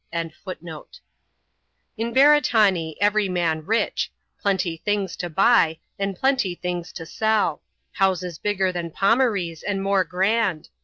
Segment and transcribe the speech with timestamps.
[0.11, 0.99] 17$ kannakcu*
[1.95, 7.61] In Beretanee, everj man rich: plenty things to buy; and plenty things to sell.
[7.91, 10.69] Houses bigger than Fomaree's^ and more grand.